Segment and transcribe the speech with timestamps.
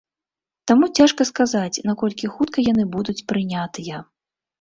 [0.69, 4.01] Таму цяжка сказаць, наколькі хутка яны будуць прынятыя.